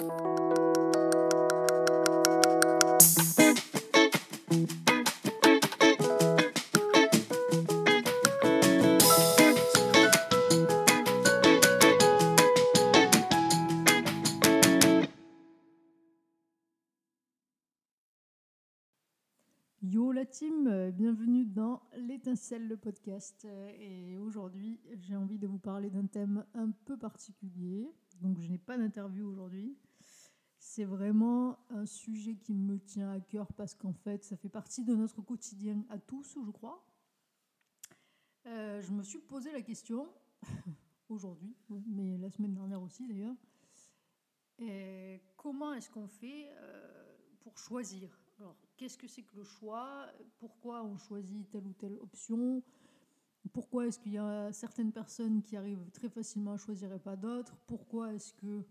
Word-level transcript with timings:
Música 0.00 0.71
euh, 20.44 20.90
bienvenue 20.90 21.44
dans 21.44 21.82
l'étincelle 21.94 22.66
le 22.66 22.76
podcast. 22.76 23.44
Euh, 23.44 23.70
Et 23.78 24.18
aujourd'hui, 24.18 24.80
j'ai 24.98 25.14
envie 25.14 25.38
de 25.38 25.46
vous 25.46 25.60
parler 25.60 25.88
d'un 25.88 26.06
thème 26.06 26.44
un 26.54 26.70
peu 26.84 26.96
particulier. 26.96 27.88
Donc 28.20 28.40
je 28.40 28.48
n'ai 28.48 28.58
pas 28.58 28.76
d'interview 28.76 29.28
aujourd'hui. 29.28 29.78
C'est 30.58 30.84
vraiment 30.84 31.58
un 31.70 31.86
sujet 31.86 32.34
qui 32.34 32.54
me 32.54 32.80
tient 32.80 33.12
à 33.12 33.20
cœur 33.20 33.52
parce 33.52 33.76
qu'en 33.76 33.92
fait, 33.92 34.24
ça 34.24 34.36
fait 34.36 34.48
partie 34.48 34.84
de 34.84 34.96
notre 34.96 35.22
quotidien 35.22 35.84
à 35.88 35.98
tous, 35.98 36.36
je 36.44 36.50
crois. 36.50 36.84
Euh, 38.46 38.82
je 38.82 38.90
me 38.90 39.04
suis 39.04 39.20
posé 39.20 39.52
la 39.52 39.62
question 39.62 40.12
aujourd'hui, 41.08 41.54
mais 41.86 42.18
la 42.18 42.30
semaine 42.30 42.54
dernière 42.54 42.82
aussi 42.82 43.06
d'ailleurs. 43.06 43.36
Comment 45.36 45.72
est-ce 45.74 45.90
qu'on 45.90 46.08
fait 46.08 46.48
pour 47.40 47.58
choisir 47.58 48.21
Alors, 48.42 48.56
qu'est-ce 48.76 48.98
que 48.98 49.06
c'est 49.06 49.22
que 49.22 49.36
le 49.36 49.44
choix? 49.44 50.08
Pourquoi 50.40 50.82
on 50.82 50.98
choisit 50.98 51.48
telle 51.48 51.64
ou 51.64 51.72
telle 51.74 51.96
option? 52.00 52.60
Pourquoi 53.52 53.86
est-ce 53.86 54.00
qu'il 54.00 54.14
y 54.14 54.18
a 54.18 54.52
certaines 54.52 54.90
personnes 54.90 55.42
qui 55.42 55.56
arrivent 55.56 55.88
très 55.92 56.08
facilement 56.08 56.54
à 56.54 56.56
choisir 56.56 56.92
et 56.92 56.98
pas 56.98 57.14
d'autres? 57.14 57.56
Pourquoi 57.68 58.12
est-ce 58.12 58.34
que 58.34 58.64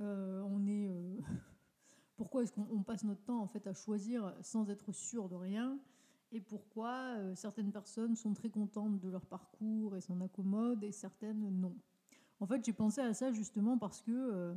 euh, 0.00 0.42
on 0.42 0.64
est 0.68 0.86
euh, 0.88 1.18
Pourquoi 2.16 2.44
est-ce 2.44 2.52
qu'on 2.52 2.68
on 2.70 2.84
passe 2.84 3.02
notre 3.02 3.24
temps 3.24 3.42
en 3.42 3.48
fait 3.48 3.66
à 3.66 3.74
choisir 3.74 4.36
sans 4.40 4.70
être 4.70 4.92
sûr 4.92 5.28
de 5.28 5.34
rien? 5.34 5.80
Et 6.30 6.40
pourquoi 6.40 7.16
euh, 7.16 7.34
certaines 7.34 7.72
personnes 7.72 8.14
sont 8.14 8.34
très 8.34 8.50
contentes 8.50 9.00
de 9.00 9.08
leur 9.08 9.26
parcours 9.26 9.96
et 9.96 10.00
s'en 10.00 10.20
accommodent 10.20 10.84
et 10.84 10.92
certaines 10.92 11.50
non? 11.58 11.74
En 12.38 12.46
fait, 12.46 12.64
j'ai 12.64 12.72
pensé 12.72 13.00
à 13.00 13.12
ça 13.14 13.32
justement 13.32 13.78
parce 13.78 14.00
que 14.00 14.54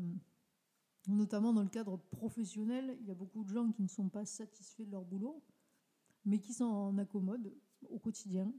notamment 1.08 1.54
dans 1.54 1.64
le 1.64 1.70
cadre 1.70 1.98
professionnel, 1.98 2.98
il 3.02 3.08
y 3.08 3.12
a 3.12 3.16
beaucoup 3.16 3.44
de 3.44 3.50
gens 3.50 3.72
qui 3.72 3.84
ne 3.84 3.88
sont 3.88 4.10
pas 4.10 4.26
satisfaits 4.26 4.84
de 4.84 4.92
leur 4.92 5.04
boulot, 5.04 5.44
mais 6.26 6.40
qui 6.40 6.54
s'en 6.54 6.98
accommodent 6.98 7.54
au 7.90 8.00
quotidien. 8.00 8.52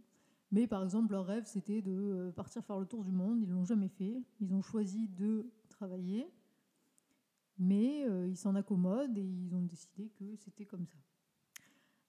Mais 0.52 0.66
par 0.66 0.84
exemple, 0.84 1.12
leur 1.12 1.26
rêve, 1.26 1.44
c'était 1.46 1.82
de 1.82 1.92
euh, 1.92 2.32
partir 2.32 2.64
faire 2.64 2.78
le 2.78 2.86
tour 2.86 3.04
du 3.04 3.10
monde. 3.10 3.40
Ils 3.42 3.50
l'ont 3.50 3.64
jamais 3.64 3.88
fait. 3.88 4.22
Ils 4.40 4.54
ont 4.54 4.62
choisi 4.62 5.08
de 5.08 5.50
travailler, 5.68 6.32
mais 7.58 8.04
euh, 8.06 8.28
ils 8.28 8.36
s'en 8.36 8.54
accommodent 8.54 9.18
et 9.18 9.24
ils 9.24 9.54
ont 9.54 9.62
décidé 9.62 10.10
que 10.10 10.36
c'était 10.36 10.64
comme 10.64 10.86
ça. 10.86 10.98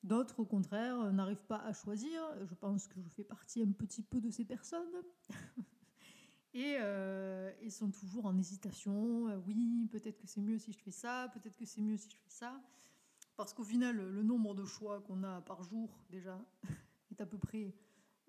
D'autres, 0.03 0.39
au 0.39 0.45
contraire, 0.45 1.11
n'arrivent 1.11 1.45
pas 1.47 1.58
à 1.58 1.73
choisir. 1.73 2.21
Je 2.45 2.53
pense 2.53 2.88
que 2.88 3.02
je 3.02 3.09
fais 3.09 3.23
partie 3.23 3.61
un 3.61 3.71
petit 3.71 4.03
peu 4.03 4.21
de 4.21 4.30
ces 4.30 4.45
personnes. 4.45 5.03
Et 6.58 6.77
euh, 6.80 7.52
ils 7.61 7.72
sont 7.72 7.91
toujours 7.91 8.25
en 8.25 8.36
hésitation. 8.36 9.30
Euh, 9.30 9.38
oui, 9.45 9.88
peut-être 9.91 10.17
que 10.17 10.25
c'est 10.25 10.41
mieux 10.41 10.58
si 10.58 10.72
je 10.73 10.80
fais 10.80 10.89
ça, 10.89 11.30
peut-être 11.31 11.55
que 11.55 11.66
c'est 11.66 11.81
mieux 11.81 11.97
si 11.97 12.09
je 12.09 12.16
fais 12.16 12.30
ça. 12.31 12.59
Parce 13.36 13.53
qu'au 13.53 13.64
final, 13.64 13.95
le 13.95 14.23
nombre 14.23 14.55
de 14.55 14.66
choix 14.66 14.99
qu'on 15.02 15.22
a 15.22 15.39
par 15.41 15.61
jour, 15.61 15.95
déjà, 16.09 16.44
est 17.11 17.22
à 17.22 17.27
peu 17.27 17.38
près 17.38 17.75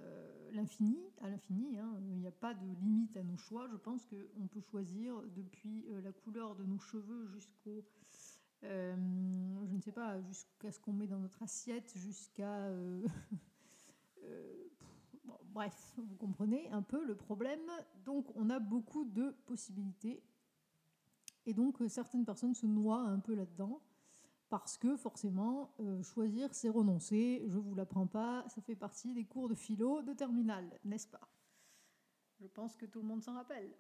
euh, 0.01 0.51
l'infini, 0.53 0.99
à 1.23 1.31
l'infini. 1.31 1.79
hein. 1.79 1.97
Il 2.03 2.19
n'y 2.19 2.27
a 2.27 2.31
pas 2.31 2.53
de 2.53 2.67
limite 2.83 3.17
à 3.17 3.23
nos 3.23 3.39
choix. 3.39 3.67
Je 3.67 3.77
pense 3.77 4.05
qu'on 4.05 4.47
peut 4.47 4.61
choisir 4.61 5.23
depuis 5.35 5.87
euh, 5.89 6.03
la 6.03 6.13
couleur 6.13 6.55
de 6.55 6.67
nos 6.67 6.79
cheveux 6.79 7.29
jusqu'au. 7.29 7.83
je 8.63 9.75
ne 9.75 9.81
sais 9.81 9.93
pas, 9.93 10.21
jusqu'à 10.21 10.71
ce 10.71 10.79
qu'on 10.79 10.93
met 10.93 11.07
dans 11.07 11.19
notre 11.19 11.43
assiette, 11.43 11.95
jusqu'à. 11.97 12.71
bref, 15.59 15.95
vous 15.97 16.15
comprenez 16.15 16.71
un 16.71 16.83
peu 16.83 17.05
le 17.05 17.17
problème. 17.17 17.69
Donc, 18.05 18.27
on 18.37 18.49
a 18.49 18.61
beaucoup 18.61 19.05
de 19.05 19.35
possibilités. 19.45 20.23
Et 21.47 21.53
donc, 21.53 21.83
euh, 21.83 21.89
certaines 21.89 22.25
personnes 22.25 22.55
se 22.55 22.65
noient 22.65 23.01
un 23.01 23.19
peu 23.19 23.35
là-dedans. 23.35 23.83
Parce 24.51 24.79
que, 24.79 24.97
forcément, 24.97 25.75
euh, 25.81 26.01
choisir, 26.05 26.55
c'est 26.55 26.69
renoncer. 26.69 27.43
Je 27.49 27.59
vous 27.59 27.75
l'apprends 27.75 28.07
pas. 28.07 28.49
Ça 28.49 28.63
fait 28.63 28.77
partie 28.77 29.13
des 29.15 29.25
cours 29.25 29.49
de 29.49 29.57
philo 29.57 30.01
de 30.03 30.13
terminale, 30.13 30.79
n'est-ce 30.85 31.09
pas? 31.09 31.29
Je 32.41 32.47
pense 32.47 32.77
que 32.77 32.87
tout 32.87 33.01
le 33.01 33.07
monde 33.07 33.25
s'en 33.25 33.35
rappelle. 33.35 33.75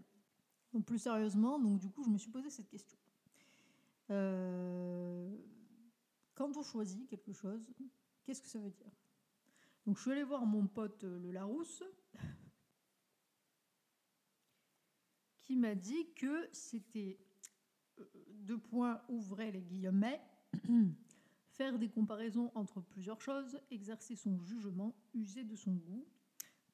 Plus 0.84 0.99
sérieusement, 0.99 1.61
donc, 1.61 1.78
du 1.78 1.88
coup, 1.91 2.03
je 2.03 2.11
me 2.11 2.19
suis 2.19 2.33
posé 2.33 2.50
cette 2.50 2.69
question. 2.69 2.99
Euh, 4.11 5.33
quand 6.34 6.56
on 6.56 6.62
choisit 6.65 7.09
quelque 7.09 7.33
chose, 7.33 7.65
qu'est-ce 8.25 8.43
que 8.43 8.49
ça 8.49 8.59
veut 8.59 8.71
dire? 8.71 8.91
Donc 9.88 9.97
je 9.97 10.03
suis 10.03 10.12
allée 10.12 10.22
voir 10.22 10.44
mon 10.44 10.66
pote 10.66 11.03
euh, 11.04 11.19
le 11.19 11.31
Larousse 11.31 11.82
qui 15.41 15.56
m'a 15.56 15.75
dit 15.75 16.12
que 16.12 16.47
c'était 16.53 17.19
euh, 17.99 18.04
deux 18.28 18.59
points 18.59 19.00
ouvrez 19.09 19.50
les 19.50 19.62
guillemets 19.62 20.21
faire 21.53 21.78
des 21.78 21.88
comparaisons 21.88 22.53
entre 22.54 22.82
plusieurs 22.82 23.22
choses, 23.22 23.59
exercer 23.71 24.15
son 24.15 24.38
jugement, 24.43 24.94
user 25.15 25.43
de 25.43 25.56
son 25.56 25.72
goût 25.72 26.06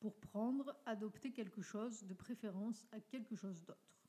pour 0.01 0.19
prendre, 0.19 0.77
adopter 0.85 1.31
quelque 1.31 1.63
chose 1.63 2.03
de 2.03 2.15
préférence 2.15 2.85
à 2.91 2.99
quelque 2.99 3.37
chose 3.37 3.65
d'autre. 3.65 4.03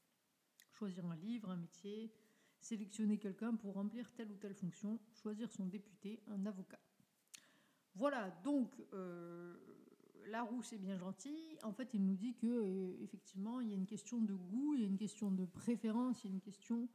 Choisir 0.71 1.05
un 1.05 1.15
livre, 1.15 1.51
un 1.51 1.57
métier, 1.57 2.11
sélectionner 2.59 3.19
quelqu'un 3.19 3.55
pour 3.55 3.75
remplir 3.75 4.11
telle 4.15 4.31
ou 4.31 4.35
telle 4.37 4.55
fonction, 4.55 4.99
choisir 5.13 5.51
son 5.51 5.67
député, 5.67 6.23
un 6.25 6.47
avocat. 6.47 6.79
Voilà, 7.95 8.29
donc 8.43 8.69
euh, 8.93 9.55
Larousse 10.27 10.73
est 10.73 10.77
bien 10.77 10.97
gentil. 10.97 11.57
En 11.63 11.71
fait, 11.71 11.93
il 11.93 12.05
nous 12.05 12.15
dit 12.15 12.35
que 12.35 12.45
euh, 12.45 12.97
effectivement, 13.01 13.61
il 13.61 13.69
y 13.69 13.71
a 13.71 13.75
une 13.75 13.85
question 13.85 14.19
de 14.19 14.33
goût, 14.33 14.73
il 14.75 14.81
y 14.81 14.83
a 14.83 14.87
une 14.87 14.97
question 14.97 15.31
de 15.31 15.45
préférence, 15.45 16.23
il 16.23 16.27
y 16.27 16.31
a 16.31 16.33
une 16.33 16.41
question 16.41 16.89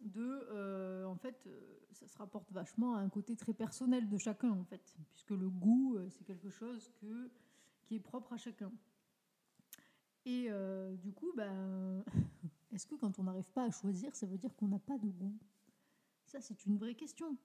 de, 0.00 0.46
euh, 0.50 1.04
en 1.04 1.16
fait, 1.16 1.46
ça 1.92 2.06
se 2.06 2.16
rapporte 2.16 2.50
vachement 2.52 2.94
à 2.94 3.00
un 3.00 3.10
côté 3.10 3.36
très 3.36 3.52
personnel 3.52 4.08
de 4.08 4.16
chacun, 4.16 4.50
en 4.50 4.64
fait, 4.64 4.96
puisque 5.10 5.30
le 5.30 5.50
goût, 5.50 5.98
c'est 6.08 6.24
quelque 6.24 6.48
chose 6.48 6.90
qui 7.82 7.96
est 7.96 8.00
propre 8.00 8.32
à 8.32 8.38
chacun. 8.38 8.72
Et 10.24 10.48
du 11.02 11.12
coup, 11.12 11.32
ben, 11.36 12.02
est-ce 12.72 12.86
que 12.86 12.94
quand 12.94 13.18
on 13.18 13.24
n'arrive 13.24 13.50
pas 13.50 13.64
à 13.64 13.70
choisir, 13.70 14.14
ça 14.14 14.26
veut 14.26 14.38
dire 14.38 14.54
qu'on 14.56 14.68
n'a 14.68 14.78
pas 14.78 14.96
de 14.96 15.08
goût? 15.08 15.36
Ça, 16.24 16.40
c'est 16.40 16.64
une 16.64 16.78
vraie 16.78 16.94
question. 16.94 17.36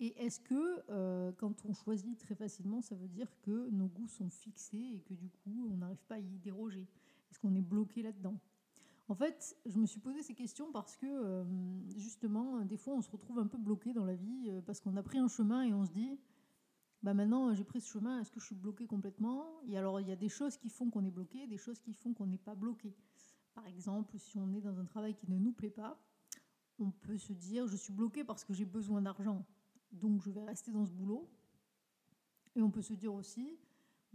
Et 0.00 0.14
est-ce 0.24 0.40
que 0.40 0.82
euh, 0.88 1.30
quand 1.36 1.66
on 1.66 1.74
choisit 1.74 2.18
très 2.18 2.34
facilement, 2.34 2.80
ça 2.80 2.94
veut 2.94 3.08
dire 3.08 3.28
que 3.42 3.68
nos 3.68 3.86
goûts 3.86 4.08
sont 4.08 4.30
fixés 4.30 4.94
et 4.94 5.00
que 5.00 5.12
du 5.12 5.28
coup, 5.28 5.68
on 5.70 5.76
n'arrive 5.76 6.02
pas 6.08 6.14
à 6.14 6.18
y 6.18 6.38
déroger? 6.38 6.88
Est-ce 7.30 7.38
qu'on 7.38 7.54
est 7.54 7.60
bloqué 7.60 8.02
là-dedans? 8.02 8.40
En 9.08 9.14
fait, 9.14 9.54
je 9.66 9.78
me 9.78 9.84
suis 9.84 10.00
posé 10.00 10.22
ces 10.22 10.34
questions 10.34 10.72
parce 10.72 10.96
que 10.96 11.06
euh, 11.06 11.44
justement, 11.98 12.64
des 12.64 12.78
fois, 12.78 12.94
on 12.94 13.02
se 13.02 13.10
retrouve 13.10 13.40
un 13.40 13.46
peu 13.46 13.58
bloqué 13.58 13.92
dans 13.92 14.06
la 14.06 14.14
vie 14.14 14.48
euh, 14.48 14.62
parce 14.62 14.80
qu'on 14.80 14.96
a 14.96 15.02
pris 15.02 15.18
un 15.18 15.28
chemin 15.28 15.64
et 15.64 15.74
on 15.74 15.84
se 15.84 15.92
dit, 15.92 16.18
bah 17.02 17.12
maintenant, 17.12 17.52
j'ai 17.52 17.64
pris 17.64 17.82
ce 17.82 17.90
chemin, 17.90 18.20
est-ce 18.20 18.30
que 18.30 18.40
je 18.40 18.46
suis 18.46 18.54
bloqué 18.54 18.86
complètement? 18.86 19.60
Et 19.66 19.76
alors, 19.76 20.00
il 20.00 20.08
y 20.08 20.12
a 20.12 20.16
des 20.16 20.28
choses 20.30 20.56
qui 20.56 20.70
font 20.70 20.88
qu'on 20.88 21.04
est 21.04 21.10
bloqué, 21.10 21.46
des 21.46 21.58
choses 21.58 21.78
qui 21.78 21.92
font 21.92 22.14
qu'on 22.14 22.26
n'est 22.26 22.38
pas 22.38 22.54
bloqué. 22.54 22.96
Par 23.52 23.66
exemple, 23.66 24.18
si 24.18 24.38
on 24.38 24.50
est 24.54 24.62
dans 24.62 24.78
un 24.78 24.86
travail 24.86 25.14
qui 25.14 25.30
ne 25.30 25.38
nous 25.38 25.52
plaît 25.52 25.70
pas, 25.70 26.00
on 26.78 26.90
peut 26.90 27.18
se 27.18 27.34
dire, 27.34 27.66
je 27.66 27.76
suis 27.76 27.92
bloqué 27.92 28.24
parce 28.24 28.44
que 28.44 28.54
j'ai 28.54 28.64
besoin 28.64 29.02
d'argent 29.02 29.44
donc 29.92 30.22
je 30.22 30.30
vais 30.30 30.44
rester 30.44 30.70
dans 30.70 30.86
ce 30.86 30.92
boulot. 30.92 31.28
Et 32.56 32.62
on 32.62 32.70
peut 32.70 32.82
se 32.82 32.94
dire 32.94 33.14
aussi, 33.14 33.58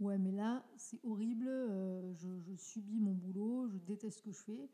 ouais, 0.00 0.18
mais 0.18 0.32
là, 0.32 0.64
c'est 0.76 1.00
horrible, 1.04 1.48
euh, 1.48 2.12
je, 2.14 2.54
subis 2.56 3.00
mon 3.00 3.12
boulot, 3.12 3.68
je 3.68 3.78
déteste 3.78 4.18
ce 4.18 4.22
que 4.22 4.32
je 4.32 4.42
fais. 4.42 4.68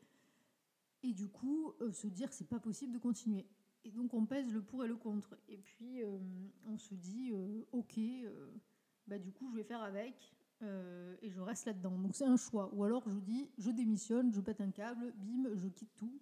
Et 1.03 1.13
du 1.13 1.27
coup, 1.27 1.73
euh, 1.81 1.91
se 1.91 2.07
dire, 2.07 2.31
c'est 2.31 2.47
pas 2.47 2.59
possible 2.59 2.93
de 2.93 2.99
continuer. 2.99 3.45
Et 3.85 3.91
donc, 3.91 4.13
on 4.13 4.25
pèse 4.25 4.51
le 4.53 4.61
pour 4.61 4.83
et 4.85 4.87
le 4.87 4.95
contre. 4.95 5.37
Et 5.49 5.57
puis, 5.57 6.03
euh, 6.03 6.17
on 6.67 6.77
se 6.77 6.93
dit, 6.93 7.33
ok, 7.71 7.99
bah, 9.07 9.19
du 9.19 9.31
coup, 9.31 9.49
je 9.49 9.55
vais 9.57 9.63
faire 9.63 9.81
avec. 9.81 10.33
et 11.21 11.29
je 11.29 11.41
reste 11.41 11.65
là-dedans. 11.65 11.97
Donc, 11.97 12.15
c'est 12.15 12.25
un 12.25 12.37
choix. 12.37 12.73
Ou 12.73 12.85
alors, 12.85 13.03
je 13.09 13.19
dis, 13.19 13.49
je 13.57 13.69
démissionne, 13.71 14.31
je 14.31 14.39
pète 14.39 14.61
un 14.61 14.71
câble, 14.71 15.13
bim, 15.17 15.53
je 15.55 15.67
quitte 15.67 15.93
tout. 15.97 16.21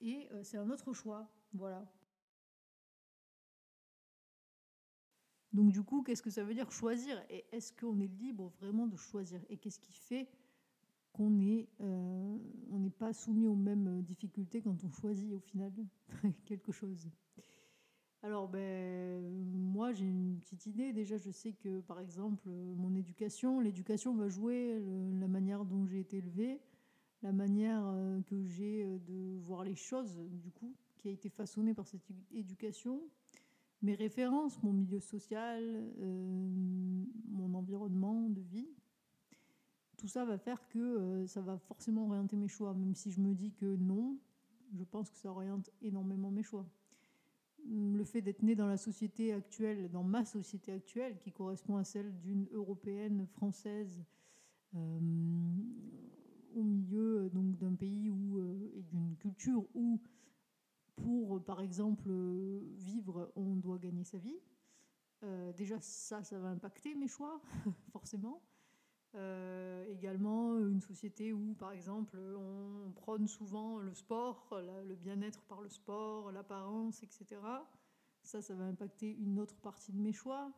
Et 0.00 0.28
c'est 0.42 0.56
un 0.56 0.68
autre 0.70 0.92
choix. 0.92 1.30
Voilà. 1.52 1.86
Donc 5.52 5.72
du 5.72 5.82
coup, 5.82 6.02
qu'est-ce 6.02 6.22
que 6.22 6.30
ça 6.30 6.44
veut 6.44 6.54
dire 6.54 6.70
choisir? 6.70 7.20
Et 7.28 7.44
est-ce 7.52 7.72
qu'on 7.72 7.98
est 8.00 8.06
libre 8.20 8.52
vraiment 8.60 8.86
de 8.86 8.96
choisir? 8.96 9.40
Et 9.48 9.56
qu'est-ce 9.56 9.80
qui 9.80 9.92
fait 9.92 10.28
qu'on 11.12 11.30
euh, 11.80 12.38
n'est 12.70 12.90
pas 12.90 13.12
soumis 13.12 13.48
aux 13.48 13.56
mêmes 13.56 14.02
difficultés 14.02 14.62
quand 14.62 14.84
on 14.84 14.90
choisit 14.92 15.32
au 15.32 15.40
final 15.40 15.72
quelque 16.44 16.70
chose? 16.70 17.10
Alors 18.22 18.48
ben, 18.48 19.24
moi 19.52 19.92
j'ai 19.92 20.04
une 20.04 20.38
petite 20.38 20.66
idée. 20.66 20.92
Déjà 20.92 21.16
je 21.16 21.30
sais 21.30 21.52
que 21.52 21.80
par 21.80 21.98
exemple 21.98 22.48
mon 22.48 22.94
éducation, 22.94 23.60
l'éducation 23.60 24.14
va 24.14 24.28
jouer 24.28 24.78
la 25.18 25.26
manière 25.26 25.64
dont 25.64 25.84
j'ai 25.86 26.00
été 26.00 26.18
élevée, 26.18 26.60
la 27.22 27.32
manière 27.32 27.82
que 28.26 28.44
j'ai 28.44 28.84
de 28.84 29.38
voir 29.38 29.64
les 29.64 29.74
choses, 29.74 30.16
du 30.30 30.50
coup, 30.50 30.76
qui 30.98 31.08
a 31.08 31.12
été 31.12 31.28
façonnée 31.30 31.74
par 31.74 31.86
cette 31.86 32.06
éducation, 32.30 33.00
mes 33.82 33.94
références, 33.94 34.62
mon 34.62 34.72
milieu 34.72 35.00
social, 35.00 35.62
mon 37.28 37.54
environnement 37.54 38.28
de 38.28 38.40
vie, 38.40 38.68
tout 39.96 40.08
ça 40.08 40.24
va 40.24 40.38
faire 40.38 40.66
que 40.68 41.24
ça 41.26 41.40
va 41.40 41.58
forcément 41.58 42.06
orienter 42.06 42.36
mes 42.36 42.48
choix, 42.48 42.74
même 42.74 42.94
si 42.94 43.10
je 43.10 43.20
me 43.20 43.34
dis 43.34 43.52
que 43.52 43.76
non, 43.76 44.18
je 44.74 44.84
pense 44.84 45.10
que 45.10 45.18
ça 45.18 45.30
oriente 45.30 45.70
énormément 45.82 46.30
mes 46.30 46.42
choix. 46.42 46.66
Le 47.66 48.04
fait 48.04 48.22
d'être 48.22 48.42
né 48.42 48.54
dans 48.54 48.66
la 48.66 48.78
société 48.78 49.32
actuelle, 49.32 49.90
dans 49.90 50.02
ma 50.02 50.24
société 50.24 50.72
actuelle, 50.72 51.18
qui 51.18 51.32
correspond 51.32 51.76
à 51.76 51.84
celle 51.84 52.18
d'une 52.20 52.48
européenne 52.52 53.26
française, 53.26 54.02
euh, 54.74 54.98
au 56.54 56.62
milieu 56.62 57.28
donc 57.30 57.56
d'un 57.58 57.74
pays 57.74 58.08
euh, 58.10 58.72
et 58.74 58.82
d'une 58.82 59.16
culture 59.16 59.64
où, 59.74 60.00
pour 61.02 61.42
par 61.44 61.60
exemple 61.60 62.10
vivre, 62.76 63.32
on 63.36 63.56
doit 63.56 63.78
gagner 63.78 64.04
sa 64.04 64.18
vie. 64.18 64.40
Euh, 65.22 65.52
déjà, 65.52 65.78
ça, 65.80 66.22
ça 66.22 66.38
va 66.38 66.48
impacter 66.48 66.94
mes 66.94 67.08
choix, 67.08 67.40
forcément. 67.92 68.42
Euh, 69.16 69.84
également 69.88 70.56
une 70.58 70.80
société 70.80 71.32
où, 71.32 71.54
par 71.54 71.72
exemple, 71.72 72.18
on 72.36 72.92
prône 72.92 73.26
souvent 73.26 73.78
le 73.78 73.92
sport, 73.92 74.54
le 74.86 74.94
bien-être 74.94 75.42
par 75.44 75.60
le 75.60 75.68
sport, 75.68 76.30
l'apparence, 76.32 77.02
etc. 77.02 77.40
Ça, 78.22 78.40
ça 78.40 78.54
va 78.54 78.64
impacter 78.64 79.10
une 79.10 79.40
autre 79.40 79.56
partie 79.60 79.92
de 79.92 79.98
mes 79.98 80.12
choix. 80.12 80.52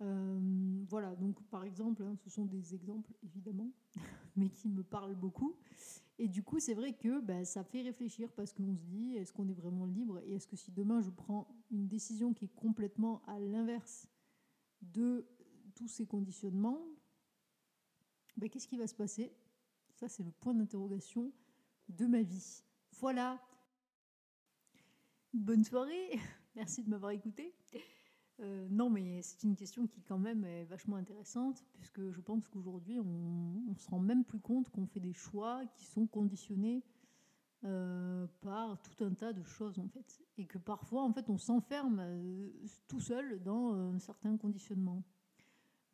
Euh, 0.00 0.84
voilà, 0.88 1.14
donc 1.16 1.40
par 1.44 1.64
exemple, 1.64 2.02
hein, 2.02 2.16
ce 2.16 2.30
sont 2.30 2.44
des 2.44 2.74
exemples 2.74 3.12
évidemment, 3.22 3.70
mais 4.36 4.48
qui 4.48 4.68
me 4.68 4.82
parlent 4.82 5.14
beaucoup. 5.14 5.56
Et 6.18 6.28
du 6.28 6.42
coup, 6.42 6.60
c'est 6.60 6.74
vrai 6.74 6.92
que 6.92 7.20
ben, 7.20 7.44
ça 7.44 7.64
fait 7.64 7.82
réfléchir 7.82 8.30
parce 8.32 8.52
qu'on 8.52 8.74
se 8.74 8.82
dit, 8.82 9.16
est-ce 9.16 9.32
qu'on 9.32 9.48
est 9.48 9.54
vraiment 9.54 9.86
libre 9.86 10.20
Et 10.20 10.34
est-ce 10.34 10.46
que 10.46 10.56
si 10.56 10.70
demain 10.70 11.00
je 11.00 11.10
prends 11.10 11.48
une 11.70 11.86
décision 11.88 12.32
qui 12.32 12.46
est 12.46 12.54
complètement 12.54 13.22
à 13.26 13.38
l'inverse 13.38 14.06
de 14.82 15.26
tous 15.74 15.88
ces 15.88 16.06
conditionnements, 16.06 16.80
ben, 18.36 18.48
qu'est-ce 18.48 18.68
qui 18.68 18.76
va 18.76 18.86
se 18.86 18.94
passer? 18.94 19.32
Ça, 19.94 20.08
c'est 20.08 20.22
le 20.22 20.32
point 20.32 20.54
d'interrogation 20.54 21.32
de 21.88 22.06
ma 22.06 22.22
vie. 22.22 22.64
Voilà. 22.92 23.40
Bonne 25.32 25.64
soirée. 25.64 26.18
Merci 26.54 26.82
de 26.82 26.90
m'avoir 26.90 27.12
écouté. 27.12 27.54
Euh, 28.40 28.66
non, 28.68 28.90
mais 28.90 29.22
c'est 29.22 29.44
une 29.44 29.54
question 29.54 29.86
qui 29.86 30.02
quand 30.02 30.18
même 30.18 30.44
est 30.44 30.64
vachement 30.64 30.96
intéressante, 30.96 31.64
puisque 31.72 32.10
je 32.10 32.20
pense 32.20 32.48
qu'aujourd'hui, 32.48 32.98
on 32.98 33.74
se 33.76 33.88
rend 33.88 34.00
même 34.00 34.24
plus 34.24 34.40
compte 34.40 34.70
qu'on 34.70 34.86
fait 34.86 35.00
des 35.00 35.12
choix 35.12 35.64
qui 35.76 35.84
sont 35.86 36.06
conditionnés 36.06 36.82
euh, 37.64 38.26
par 38.40 38.80
tout 38.82 39.04
un 39.04 39.14
tas 39.14 39.32
de 39.32 39.42
choses, 39.42 39.78
en 39.78 39.88
fait. 39.88 40.20
Et 40.36 40.46
que 40.46 40.58
parfois, 40.58 41.04
en 41.04 41.12
fait, 41.12 41.30
on 41.30 41.38
s'enferme 41.38 42.00
euh, 42.00 42.50
tout 42.88 43.00
seul 43.00 43.42
dans 43.42 43.72
un 43.74 43.98
certain 43.98 44.36
conditionnement. 44.36 45.04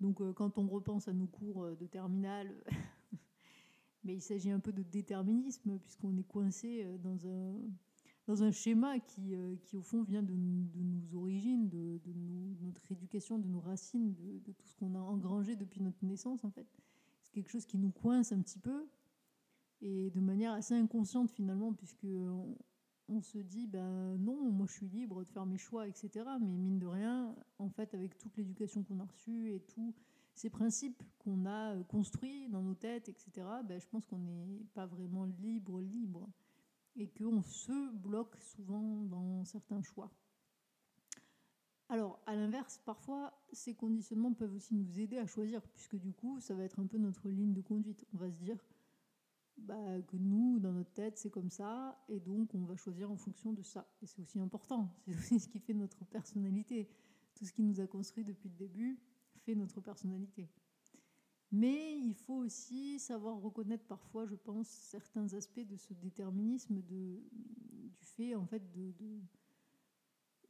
Donc 0.00 0.22
quand 0.32 0.56
on 0.56 0.66
repense 0.66 1.08
à 1.08 1.12
nos 1.12 1.26
cours 1.26 1.76
de 1.76 1.86
terminale, 1.86 2.64
mais 4.02 4.14
il 4.14 4.22
s'agit 4.22 4.50
un 4.50 4.58
peu 4.58 4.72
de 4.72 4.82
déterminisme 4.82 5.78
puisqu'on 5.78 6.16
est 6.16 6.24
coincé 6.26 6.86
dans 7.02 7.28
un, 7.28 7.52
dans 8.26 8.42
un 8.42 8.50
schéma 8.50 8.98
qui, 9.00 9.34
qui 9.62 9.76
au 9.76 9.82
fond 9.82 10.02
vient 10.02 10.22
de, 10.22 10.34
nos 10.34 11.14
origines, 11.16 11.68
de, 11.68 12.00
notre 12.62 12.92
éducation, 12.92 13.38
de 13.38 13.48
nos 13.48 13.60
racines, 13.60 14.14
de, 14.14 14.52
tout 14.52 14.66
ce 14.66 14.74
qu'on 14.74 14.94
a 14.94 15.00
engrangé 15.00 15.56
depuis 15.56 15.82
notre 15.82 16.04
naissance 16.04 16.44
en 16.44 16.50
fait. 16.50 16.66
C'est 17.22 17.32
quelque 17.32 17.50
chose 17.50 17.66
qui 17.66 17.78
nous 17.78 17.90
coince 17.90 18.32
un 18.32 18.40
petit 18.40 18.58
peu 18.58 18.86
et 19.82 20.10
de 20.10 20.20
manière 20.20 20.52
assez 20.52 20.74
inconsciente 20.74 21.30
finalement 21.30 21.72
puisque 21.72 22.06
on 23.10 23.20
se 23.22 23.38
dit, 23.38 23.66
ben 23.66 24.16
non, 24.18 24.50
moi 24.50 24.66
je 24.68 24.72
suis 24.72 24.88
libre 24.88 25.24
de 25.24 25.28
faire 25.28 25.46
mes 25.46 25.58
choix, 25.58 25.88
etc. 25.88 26.10
Mais 26.40 26.56
mine 26.56 26.78
de 26.78 26.86
rien, 26.86 27.34
en 27.58 27.68
fait, 27.68 27.92
avec 27.94 28.16
toute 28.16 28.36
l'éducation 28.36 28.84
qu'on 28.84 29.00
a 29.00 29.04
reçue 29.04 29.52
et 29.52 29.60
tous 29.60 29.94
ces 30.34 30.48
principes 30.48 31.02
qu'on 31.18 31.44
a 31.44 31.74
euh, 31.74 31.82
construits 31.84 32.48
dans 32.48 32.62
nos 32.62 32.74
têtes, 32.74 33.08
etc., 33.08 33.46
ben, 33.64 33.80
je 33.80 33.86
pense 33.88 34.06
qu'on 34.06 34.18
n'est 34.18 34.64
pas 34.74 34.86
vraiment 34.86 35.24
libre, 35.24 35.80
libre. 35.80 36.28
Et 36.96 37.08
qu'on 37.08 37.42
se 37.42 37.92
bloque 37.92 38.36
souvent 38.36 39.04
dans 39.04 39.44
certains 39.44 39.82
choix. 39.82 40.10
Alors, 41.88 42.20
à 42.26 42.36
l'inverse, 42.36 42.80
parfois, 42.84 43.32
ces 43.52 43.74
conditionnements 43.74 44.32
peuvent 44.32 44.54
aussi 44.54 44.74
nous 44.74 44.98
aider 45.00 45.18
à 45.18 45.26
choisir, 45.26 45.60
puisque 45.62 45.96
du 45.96 46.12
coup, 46.12 46.38
ça 46.40 46.54
va 46.54 46.64
être 46.64 46.78
un 46.78 46.86
peu 46.86 46.98
notre 46.98 47.28
ligne 47.28 47.52
de 47.52 47.62
conduite. 47.62 48.06
On 48.14 48.16
va 48.16 48.30
se 48.30 48.38
dire, 48.38 48.58
bah, 49.56 50.00
que 50.02 50.16
nous, 50.16 50.58
dans 50.60 50.72
notre 50.72 50.92
tête, 50.92 51.18
c'est 51.18 51.30
comme 51.30 51.50
ça, 51.50 52.02
et 52.08 52.20
donc 52.20 52.54
on 52.54 52.64
va 52.64 52.76
choisir 52.76 53.10
en 53.10 53.16
fonction 53.16 53.52
de 53.52 53.62
ça. 53.62 53.86
Et 54.02 54.06
c'est 54.06 54.20
aussi 54.20 54.38
important, 54.38 54.94
c'est 55.04 55.14
aussi 55.14 55.40
ce 55.40 55.48
qui 55.48 55.58
fait 55.58 55.74
notre 55.74 56.04
personnalité. 56.04 56.88
Tout 57.34 57.44
ce 57.44 57.52
qui 57.52 57.62
nous 57.62 57.80
a 57.80 57.86
construit 57.86 58.24
depuis 58.24 58.48
le 58.48 58.56
début 58.56 59.00
fait 59.44 59.54
notre 59.54 59.80
personnalité. 59.80 60.48
Mais 61.52 61.98
il 61.98 62.14
faut 62.14 62.36
aussi 62.36 62.98
savoir 63.00 63.40
reconnaître 63.40 63.84
parfois, 63.84 64.24
je 64.24 64.36
pense, 64.36 64.68
certains 64.68 65.32
aspects 65.34 65.66
de 65.66 65.76
ce 65.76 65.92
déterminisme, 65.94 66.80
de, 66.82 67.20
du 67.90 68.04
fait 68.04 68.36
en 68.36 68.46
fait 68.46 68.70
de, 68.70 68.92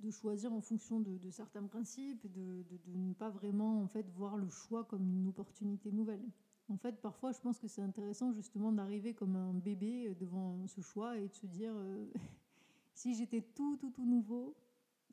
de, 0.00 0.10
choisir 0.10 0.52
en 0.52 0.60
fonction 0.60 1.00
de, 1.00 1.30
certains 1.30 1.62
principes, 1.62 2.26
de, 2.30 2.64
de, 2.64 2.98
ne 2.98 3.14
pas 3.14 3.30
vraiment 3.30 3.82
en 3.82 3.86
fait 3.86 4.10
voir 4.10 4.36
le 4.36 4.48
choix 4.48 4.84
comme 4.84 5.08
une 5.08 5.28
opportunité 5.28 5.90
nouvelle. 5.90 6.24
En 6.68 6.76
fait, 6.76 7.00
parfois, 7.00 7.32
je 7.32 7.40
pense 7.40 7.58
que 7.58 7.66
c'est 7.66 7.82
intéressant 7.82 8.32
justement 8.32 8.70
d'arriver 8.70 9.14
comme 9.14 9.36
un 9.36 9.54
bébé 9.54 10.14
devant 10.20 10.66
ce 10.66 10.82
choix 10.82 11.16
et 11.18 11.28
de 11.28 11.34
se 11.34 11.46
dire 11.46 11.72
euh, 11.74 12.06
si 12.94 13.14
j'étais 13.14 13.40
tout, 13.40 13.76
tout, 13.76 13.90
tout 13.90 14.04
nouveau 14.04 14.54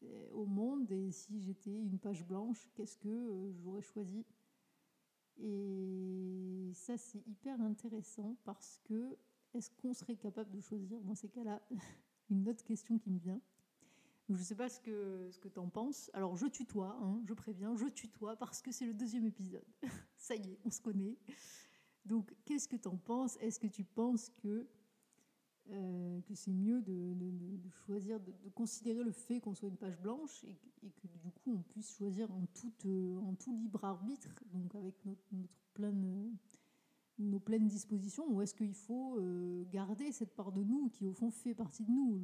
euh, 0.04 0.30
au 0.34 0.46
monde 0.46 0.92
et 0.92 1.12
si 1.12 1.40
j'étais 1.42 1.80
une 1.80 1.98
page 1.98 2.26
blanche, 2.28 2.70
qu'est-ce 2.76 2.98
que 2.98 3.08
euh, 3.08 3.54
j'aurais 3.54 3.82
choisi? 3.82 4.26
Et 5.40 6.72
ça, 6.74 6.98
c'est 6.98 7.26
hyper 7.28 7.60
intéressant 7.62 8.36
parce 8.44 8.80
que 8.84 9.18
est-ce 9.54 9.72
qu'on 9.72 9.94
serait 9.94 10.16
capable 10.16 10.52
de 10.52 10.60
choisir? 10.60 11.02
Dans 11.02 11.16
ces 11.16 11.30
cas-là 11.30 11.62
Une 12.30 12.48
autre 12.50 12.64
question 12.64 12.98
qui 12.98 13.10
me 13.10 13.20
vient. 13.20 13.42
Je 14.30 14.34
ne 14.34 14.44
sais 14.44 14.56
pas 14.56 14.68
ce 14.68 14.82
que, 14.82 15.30
ce 15.32 15.40
que 15.40 15.48
tu 15.48 15.60
en 15.60 15.70
penses. 15.70 16.12
Alors, 16.14 16.36
je 16.36 16.48
tutoie, 16.48 16.98
hein, 17.02 17.22
je 17.26 17.34
préviens, 17.34 17.78
je 17.78 17.86
tutoie 17.86 18.36
parce 18.36 18.62
que 18.62 18.74
c'est 18.74 18.86
le 18.86 18.94
deuxième 18.94 19.26
épisode. 19.26 19.66
Ça 20.18 20.36
y 20.36 20.52
est, 20.52 20.60
on 20.66 20.70
se 20.70 20.82
connaît. 20.82 21.18
Donc, 22.06 22.36
qu'est-ce 22.44 22.68
que 22.68 22.76
tu 22.76 22.90
en 22.90 22.98
penses? 22.98 23.38
Est-ce 23.38 23.60
que 23.60 23.68
tu 23.68 23.86
penses 23.86 24.30
que, 24.30 24.68
euh, 25.72 26.22
que 26.22 26.34
c'est 26.36 26.54
mieux 26.54 26.82
de, 26.82 27.16
choisir, 27.86 28.20
de, 28.20 28.34
considérer 28.56 29.04
le 29.04 29.12
fait 29.12 29.40
qu'on 29.40 29.54
soit 29.54 29.70
une 29.70 29.78
page 29.78 30.00
blanche 30.00 30.44
et, 30.44 30.56
que 30.90 31.08
du 31.08 31.32
coup, 31.32 31.54
on 31.54 31.62
puisse 31.62 31.96
choisir 31.96 32.32
en, 32.32 32.46
toute, 32.54 32.86
en 32.86 33.36
tout 33.36 33.54
libre 33.54 33.84
arbitre, 33.84 34.44
donc 34.54 34.74
avec 34.76 34.96
notre 35.06 35.24
pleine 35.74 36.38
nos 37.20 37.40
pleines 37.40 37.68
dispositions 37.68 38.26
ou 38.30 38.42
est-ce 38.42 38.54
qu'il 38.54 38.74
faut 38.74 39.18
euh, 39.18 39.64
garder 39.72 40.12
cette 40.12 40.36
part 40.36 40.52
de 40.52 40.64
nous 40.64 40.90
qui 40.90 41.06
au 41.06 41.14
fond 41.14 41.32
fait 41.32 41.56
partie 41.56 41.84
de 41.84 41.92
nous, 41.92 42.22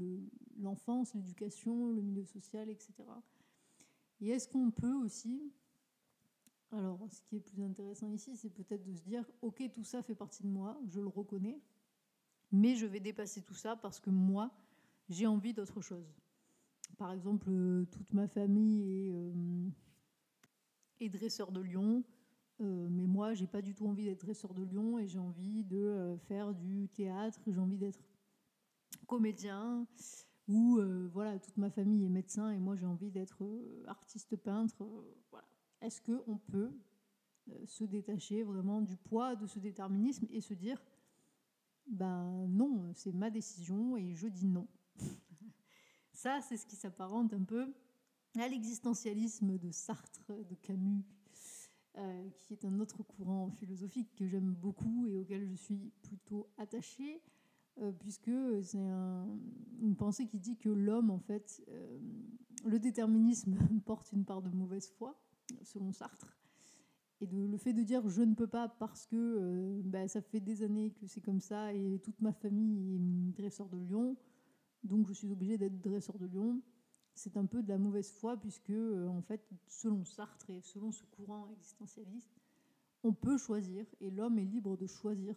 l'enfance, 0.60 1.14
l'éducation, 1.14 1.92
le 1.92 2.02
milieu 2.02 2.26
social, 2.26 2.70
etc. 2.70 2.94
Et 4.22 4.30
est-ce 4.30 4.48
qu'on 4.48 4.72
peut 4.72 4.94
aussi, 4.94 5.52
alors 6.72 7.00
ce 7.10 7.22
qui 7.22 7.38
est 7.38 7.40
plus 7.40 7.64
intéressant 7.64 8.12
ici, 8.12 8.36
c'est 8.36 8.52
peut-être 8.52 8.84
de 8.84 8.94
se 8.94 9.02
dire, 9.02 9.26
ok, 9.42 9.64
tout 9.74 9.84
ça 9.84 10.02
fait 10.02 10.16
partie 10.16 10.44
de 10.44 10.48
moi, 10.50 10.80
je 10.88 11.00
le 11.00 11.08
reconnais, 11.08 11.60
mais 12.54 12.76
je 12.76 12.86
vais 12.86 13.00
dépasser 13.00 13.42
tout 13.42 13.56
ça 13.56 13.76
parce 13.76 14.00
que 14.00 14.12
moi, 14.12 14.52
j'ai 15.10 15.26
envie 15.28 15.54
d'autre 15.54 15.82
chose. 15.82 16.14
Par 16.98 17.12
exemple, 17.12 17.50
euh, 17.50 17.86
toute 17.92 18.14
ma 18.14 18.28
famille 18.28 19.08
est, 19.08 19.12
euh, 19.12 19.70
dresseur 21.10 21.52
de 21.52 21.60
lions 21.60 22.06
euh, 22.62 22.88
mais 22.90 23.08
moi, 23.08 23.34
j'ai 23.34 23.48
pas 23.48 23.62
du 23.62 23.74
tout 23.74 23.88
envie 23.88 24.06
d'être 24.06 24.24
dresseur 24.24 24.54
de 24.54 24.64
lion 24.64 24.98
et 25.00 25.08
j'ai 25.08 25.20
envie 25.20 25.66
de 25.66 26.16
faire 26.28 26.54
du 26.54 26.88
théâtre, 26.88 27.42
j'ai 27.48 27.60
envie 27.60 27.80
d'être 27.80 28.00
comédien. 29.08 29.86
Ou 30.48 30.80
voilà, 31.12 31.40
toute 31.40 31.58
ma 31.58 31.72
famille 31.72 32.06
est 32.06 32.10
médecin 32.10 32.52
et 32.52 32.60
moi 32.60 32.76
j'ai 32.76 32.86
envie 32.86 33.10
d'être 33.10 33.44
artiste 33.88 34.38
peintre. 34.38 34.86
voilà. 35.32 35.48
Est-ce 35.82 36.00
que 36.00 36.24
on 36.28 36.38
peut 36.38 36.72
se 37.66 37.84
détacher 37.84 38.44
vraiment 38.44 38.82
du 38.82 38.96
poids 38.96 39.36
de 39.36 39.48
ce 39.48 39.60
déterminisme 39.60 40.28
et 40.30 40.40
se 40.40 40.54
dire 40.54 40.80
ben 41.88 42.48
non, 42.48 42.92
c'est 42.94 43.12
ma 43.14 43.30
décision 43.30 43.98
et 43.98 44.14
je 44.16 44.28
dis 44.28 44.48
non. 44.48 44.68
Ça, 46.14 46.42
c'est 46.42 46.58
ce 46.58 46.66
qui 46.66 46.76
s'apparente 46.76 47.34
un 47.34 47.44
peu 47.44 47.74
à 48.40 48.48
l'existentialisme 48.48 49.58
de 49.58 49.72
Sartre, 49.72 50.32
de 50.32 50.56
Camus, 50.56 51.04
euh, 51.98 52.30
qui 52.40 52.54
est 52.54 52.66
un 52.66 52.80
autre 52.80 53.04
courant 53.04 53.52
philosophique 53.52 54.16
que 54.16 54.26
j'aime 54.26 54.54
beaucoup 54.54 55.08
et 55.08 55.18
auquel 55.18 55.48
je 55.48 55.54
suis 55.54 55.92
plutôt 56.02 56.50
attachée, 56.58 57.22
euh, 57.80 57.92
puisque 57.92 58.32
c'est 58.64 58.88
un, 58.88 59.28
une 59.82 59.96
pensée 59.96 60.26
qui 60.26 60.40
dit 60.40 60.58
que 60.58 60.70
l'homme, 60.70 61.12
en 61.12 61.20
fait, 61.20 61.64
euh, 61.70 62.00
le 62.66 62.80
déterminisme 62.80 63.56
porte 63.86 64.12
une 64.12 64.26
part 64.26 64.42
de 64.42 64.50
mauvaise 64.50 64.90
foi, 64.90 65.20
selon 65.64 65.92
Sartre, 65.92 66.36
Et 67.24 67.48
le 67.48 67.58
fait 67.58 67.72
de 67.72 67.84
dire 67.84 68.10
je 68.10 68.22
ne 68.22 68.36
peux 68.36 68.48
pas 68.48 68.68
parce 68.68 69.06
que 69.06 69.16
euh, 69.16 69.82
bah, 69.86 70.10
ça 70.10 70.22
fait 70.22 70.42
des 70.42 70.62
années 70.62 70.92
que 70.92 71.08
c'est 71.08 71.22
comme 71.22 71.40
ça 71.40 71.74
et 71.74 72.00
toute 72.04 72.20
ma 72.20 72.34
famille 72.34 72.96
est 72.96 73.00
dresseur 73.32 73.70
de 73.70 73.78
lion, 73.78 74.18
donc 74.84 75.08
je 75.08 75.14
suis 75.14 75.32
obligée 75.32 75.58
d'être 75.58 75.80
dresseur 75.80 76.20
de 76.20 76.26
lion, 76.26 76.62
c'est 77.16 77.38
un 77.38 77.46
peu 77.46 77.64
de 77.64 77.70
la 77.70 77.78
mauvaise 77.78 78.12
foi 78.12 78.36
puisque 78.36 78.72
euh, 78.72 79.08
en 79.08 79.22
fait, 79.22 79.48
selon 79.70 80.04
Sartre 80.04 80.50
et 80.50 80.60
selon 80.60 80.92
ce 80.92 81.06
courant 81.06 81.48
existentialiste, 81.54 82.36
on 83.04 83.14
peut 83.14 83.38
choisir 83.38 83.86
et 84.02 84.12
l'homme 84.12 84.38
est 84.38 84.46
libre 84.46 84.76
de 84.76 84.86
choisir 84.86 85.34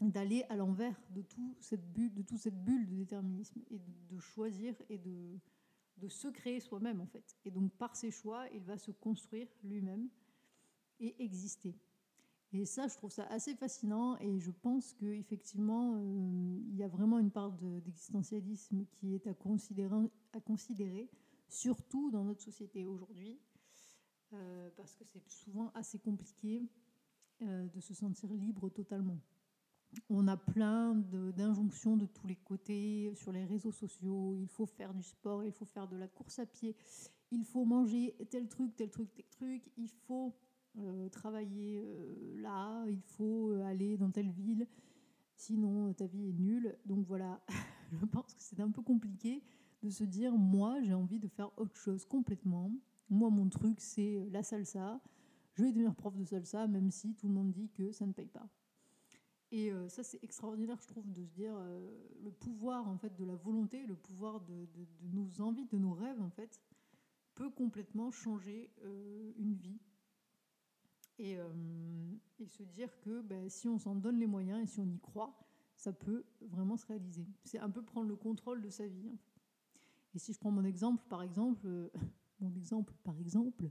d'aller 0.00 0.44
à 0.48 0.54
l'envers 0.54 1.00
de 1.10 1.22
toute 1.22 1.60
cette 1.60 1.92
bulle 1.92 2.14
de 2.14 2.94
déterminisme 2.94 3.60
et 3.72 3.80
de, 3.80 4.18
choisir 4.20 4.76
et 4.88 4.98
de, 4.98 5.40
de 5.96 6.08
se 6.08 6.28
créer 6.28 6.60
soi-même 6.60 7.00
en 7.00 7.06
fait. 7.06 7.36
Et 7.44 7.50
donc 7.50 7.72
par 7.72 7.96
ses 7.96 8.12
choix, 8.12 8.46
il 8.54 8.62
va 8.62 8.78
se 8.78 8.92
construire 8.92 9.48
lui-même 9.64 10.08
et 11.00 11.22
exister. 11.22 11.74
Et 12.54 12.66
ça, 12.66 12.86
je 12.86 12.94
trouve 12.94 13.10
ça 13.10 13.26
assez 13.30 13.52
fascinant 13.56 14.16
et 14.18 14.38
je 14.38 14.52
pense 14.52 14.92
qu'effectivement, 14.92 15.96
euh, 15.96 16.60
il 16.68 16.76
y 16.76 16.84
a 16.84 16.88
vraiment 16.88 17.18
une 17.18 17.32
part 17.32 17.50
d'existentialisme 17.50 18.86
qui 18.92 19.16
est 19.16 19.26
à 19.26 19.34
considérer, 19.34 21.10
surtout 21.48 22.12
dans 22.12 22.22
notre 22.22 22.42
société 22.42 22.86
aujourd'hui, 22.86 23.40
euh, 24.34 24.70
parce 24.76 24.94
que 24.94 25.04
c'est 25.04 25.28
souvent 25.28 25.72
assez 25.74 25.98
compliqué 25.98 26.62
euh, 27.42 27.66
de 27.66 27.80
se 27.80 27.92
sentir 27.92 28.32
libre 28.32 28.68
totalement. 28.68 29.18
On 30.08 30.28
a 30.28 30.36
plein 30.36 30.94
d'injonctions 31.36 31.96
de, 31.96 32.06
tous 32.06 32.28
les 32.28 32.36
côtés 32.36 33.12
sur 33.16 33.32
les 33.32 33.44
réseaux 33.44 33.72
sociaux. 33.72 34.36
Il 34.36 34.48
faut 34.48 34.66
faire 34.66 34.94
du 34.94 35.02
sport, 35.02 35.42
il 35.42 35.52
faut 35.52 35.64
faire 35.64 35.88
de 35.88 35.96
la 35.96 36.06
course 36.06 36.38
à 36.38 36.46
pied, 36.46 36.76
il 37.32 37.44
faut 37.44 37.64
manger 37.64 38.14
tel 38.30 38.48
truc, 38.48 38.76
tel 38.76 38.90
truc, 38.90 39.12
tel 39.12 39.26
truc, 39.30 39.72
il 39.76 39.88
faut 39.88 40.32
euh, 40.76 41.08
travailler 41.08 41.84
euh, 41.84 42.40
là, 42.40 42.84
il 42.88 43.00
faut 43.00 43.52
euh, 43.52 43.62
aller 43.64 43.96
dans 43.96 44.10
telle 44.10 44.30
ville, 44.30 44.66
sinon 45.36 45.92
ta 45.92 46.06
vie 46.06 46.30
est 46.30 46.32
nulle. 46.32 46.76
Donc 46.84 47.06
voilà, 47.06 47.40
je 47.92 48.04
pense 48.04 48.34
que 48.34 48.42
c'est 48.42 48.58
un 48.60 48.70
peu 48.70 48.82
compliqué 48.82 49.44
de 49.84 49.90
se 49.90 50.02
dire, 50.02 50.32
moi 50.36 50.80
j'ai 50.82 50.94
envie 50.94 51.20
de 51.20 51.28
faire 51.28 51.56
autre 51.58 51.76
chose 51.76 52.04
complètement. 52.04 52.72
Moi 53.08 53.30
mon 53.30 53.48
truc 53.48 53.80
c'est 53.80 54.26
la 54.32 54.42
salsa, 54.42 55.00
je 55.52 55.62
vais 55.62 55.70
devenir 55.70 55.94
prof 55.94 56.16
de 56.16 56.24
salsa 56.24 56.66
même 56.66 56.90
si 56.90 57.14
tout 57.14 57.28
le 57.28 57.34
monde 57.34 57.52
dit 57.52 57.70
que 57.70 57.92
ça 57.92 58.04
ne 58.04 58.12
paye 58.12 58.28
pas. 58.28 58.48
Et 59.52 59.70
ça, 59.86 60.02
c'est 60.02 60.18
extraordinaire, 60.24 60.80
je 60.80 60.88
trouve, 60.88 61.08
de 61.12 61.22
se 61.22 61.30
dire 61.30 61.54
le 62.24 62.32
pouvoir 62.32 62.88
en 62.88 62.96
fait 62.96 63.14
de 63.14 63.24
la 63.24 63.36
volonté, 63.36 63.86
le 63.86 63.94
pouvoir 63.94 64.40
de, 64.40 64.66
de, 64.74 64.86
nos 65.12 65.40
envies, 65.40 65.66
de 65.66 65.78
nos 65.78 65.92
rêves, 65.92 66.20
en 66.20 66.30
fait, 66.30 66.60
peut 67.34 67.50
complètement 67.50 68.10
changer 68.10 68.72
une 69.36 69.54
vie. 69.54 69.78
Euh, 71.20 72.12
et, 72.40 72.46
se 72.48 72.62
dire 72.64 72.98
que 73.00 73.22
ben, 73.22 73.48
si 73.48 73.68
on 73.68 73.78
s'en 73.78 73.94
donne 73.94 74.18
les 74.18 74.26
moyens 74.26 74.62
et 74.62 74.66
si 74.66 74.80
on 74.80 74.90
y 74.90 74.98
croit, 74.98 75.38
ça 75.76 75.92
peut 75.92 76.24
vraiment 76.40 76.76
se 76.76 76.86
réaliser. 76.86 77.26
C'est 77.44 77.58
un 77.58 77.70
peu 77.70 77.82
prendre 77.82 78.08
le 78.08 78.16
contrôle 78.16 78.60
de 78.60 78.70
sa 78.70 78.86
vie. 78.86 79.16
Et 80.14 80.18
si 80.18 80.32
je 80.32 80.38
prends 80.38 80.50
mon 80.50 80.64
exemple, 80.64 81.04
par 81.08 81.22
exemple, 81.22 81.66
euh, 81.66 81.90
mon 82.40 82.52
exemple, 82.54 82.92
par 83.04 83.18
exemple, 83.18 83.70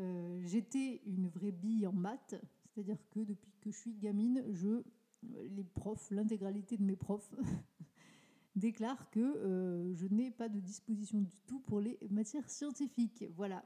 euh, 0.00 0.40
j'étais 0.44 1.02
une 1.06 1.28
vraie 1.28 1.52
bille 1.52 1.86
en 1.86 1.92
maths, 1.92 2.34
c'est-à-dire 2.66 2.98
que 3.10 3.20
depuis 3.20 3.52
que 3.60 3.70
je 3.70 3.76
suis 3.76 3.94
gamine, 3.94 4.42
je, 4.50 4.82
les 5.22 5.64
profs, 5.64 6.10
l'intégralité 6.10 6.76
de 6.76 6.82
mes 6.82 6.96
profs 6.96 7.34
déclarent 8.56 9.10
que 9.10 9.92
je 9.94 10.06
n'ai 10.06 10.30
pas 10.30 10.48
de 10.48 10.58
disposition 10.58 11.20
du 11.20 11.36
tout 11.46 11.60
pour 11.60 11.80
les 11.80 11.98
matières 12.10 12.48
scientifiques. 12.48 13.24
Voilà, 13.36 13.62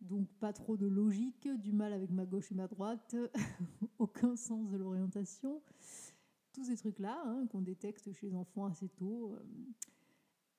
donc 0.00 0.28
pas 0.40 0.52
trop 0.52 0.76
de 0.76 0.86
logique, 0.86 1.48
du 1.60 1.72
mal 1.72 1.92
avec 1.92 2.10
ma 2.10 2.24
gauche 2.24 2.52
et 2.52 2.54
ma 2.54 2.68
droite, 2.68 3.16
aucun 3.98 4.36
sens 4.36 4.70
de 4.70 4.76
l'orientation. 4.76 5.60
Tous 6.52 6.64
ces 6.64 6.76
trucs-là 6.76 7.22
hein, 7.26 7.46
qu'on 7.50 7.60
détecte 7.60 8.12
chez 8.12 8.26
les 8.28 8.34
enfants 8.34 8.66
assez 8.66 8.88
tôt. 8.88 9.32
Euh. 9.32 9.38